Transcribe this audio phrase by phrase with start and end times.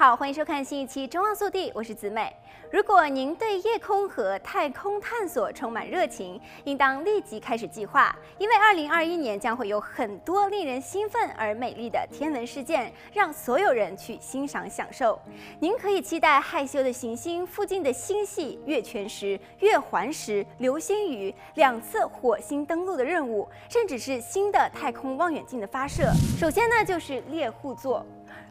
[0.00, 2.34] 好，欢迎收看新一期《中望速递》，我是子美。
[2.72, 15.20] 如果您对夜空和太空探索充满热情，应当立即开始计划，因为2021年将会有很多令人兴奋而美丽的天文事件，让所有人去欣赏享受。
[15.58, 26.10] 您可以期待害羞的行星附近的星系、月全食、月环食、流星雨、两次火星登陆的任务，甚至是新的太空望远镜的发射。
[26.38, 28.02] 首先呢，就是猎户座。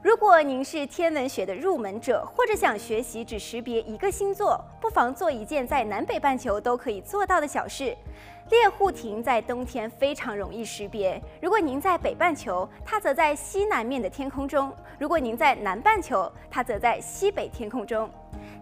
[0.01, 7.95] 如果您是天文学的入门者，或者想学习只识别一个星座，不妨做一件在南北半球都可以做到的小事。
[8.49, 11.21] 猎户亭在冬天非常容易识别。
[11.41, 18.09] 如果您在北半球，它则在西南面的天空中；如果您在南半球，它则在西北天空中。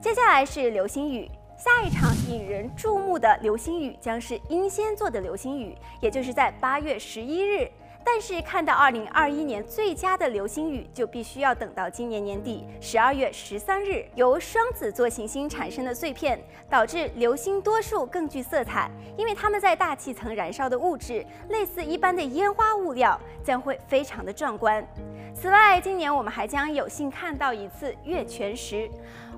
[0.02, 7.70] 接下来是流星雨，下一场引人注目的流星雨将是英仙座的流星雨，也就是在八月十一日。
[8.10, 14.06] 但是看到二零二一年最佳的流星雨，就必须要等到今年年底十二月十三日。
[14.16, 24.88] 由双子座行星产生的碎片，导致流星多数更具色彩，因为它们在大气层燃烧的物质类似一般的烟花物料，将会非常的壮观。
[25.36, 28.90] 此外，今年我们还将有幸看到一次月全食。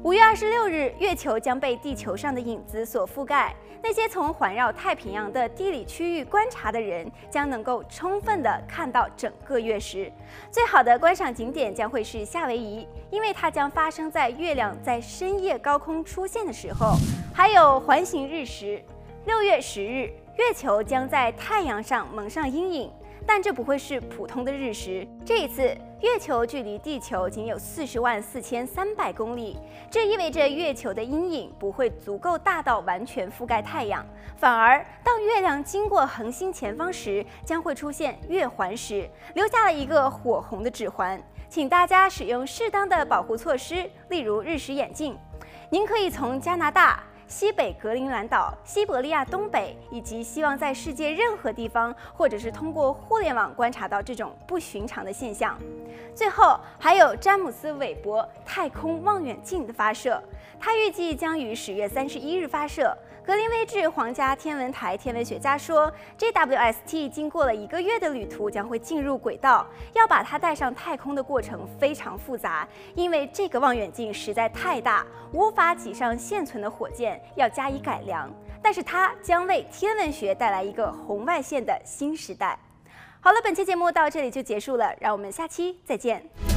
[0.03, 3.55] 五月二十六日，月球将被地球上的影子所覆盖。
[3.81, 10.11] 那些从环绕太平洋的地理区域观察的人，将能够充分的看到整个月食。
[10.51, 16.95] 最好的观赏景点将会是夏威夷，因为它将发生在月亮在深夜高空出现的时候。
[17.33, 18.83] 还有环形日食。
[19.25, 22.91] 六月十日，月球将在太阳上蒙上阴影。
[23.31, 25.07] 但这不会是普通的日食。
[25.23, 25.61] 这一次，
[26.01, 29.55] 月球距离地球仅有四十万四千三百公里，
[29.87, 34.03] 这意味着月球的阴影不会足够大到完全覆盖太阳，
[34.35, 41.21] 反而当月亮经过恒星前方时，将会出现月环食，留下了一个火红的指环。
[41.47, 45.15] 请大家使用适当的保护措施，例如日食眼镜。
[45.69, 47.03] 您可以从加拿大。
[47.29, 55.55] 西北格陵兰岛、西伯利亚东北，以及希望在世界任何地方，或者是通过互联网观察到这种不寻常的现象。
[56.15, 60.19] 最后，还有詹姆斯·韦伯太空望远镜的发射，
[60.59, 62.97] 它预计将于十月三十一日发射。
[63.25, 69.67] 格林威治皇家天文台天文学家说，JWST 经过了一个月的旅途，将会进入轨道。
[69.93, 78.29] 要把它带上太空的过程非常复杂，因为这个望远镜实在太大，无法挤上现存的火箭，要加以改良。
[78.61, 82.57] 但是它将为天文学带来一个红外线的新时代。
[83.21, 86.48] 好了，本期节目到这里就结束了，让我们下期再见。